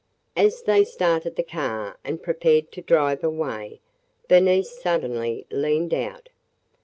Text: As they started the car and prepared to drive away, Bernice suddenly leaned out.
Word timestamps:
As 0.35 0.63
they 0.63 0.83
started 0.83 1.35
the 1.35 1.43
car 1.43 1.99
and 2.03 2.23
prepared 2.23 2.71
to 2.71 2.81
drive 2.81 3.23
away, 3.23 3.81
Bernice 4.27 4.75
suddenly 4.81 5.45
leaned 5.51 5.93
out. 5.93 6.29